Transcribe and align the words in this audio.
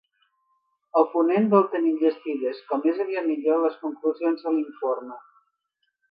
El 0.99 1.03
ponent 1.09 1.43
vol 1.51 1.67
tenir 1.73 1.91
enllestides 1.95 2.61
‘com 2.71 2.81
més 2.85 3.01
aviat 3.05 3.27
millor’ 3.27 3.59
les 3.65 3.75
conclusions 3.83 4.47
de 4.47 4.55
l’informe. 4.55 5.19